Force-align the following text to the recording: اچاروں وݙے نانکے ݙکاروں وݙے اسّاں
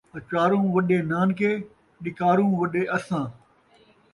اچاروں 0.17 0.65
وݙے 0.73 0.97
نانکے 1.09 1.51
ݙکاروں 2.03 2.51
وݙے 2.59 2.83
اسّاں 2.95 3.25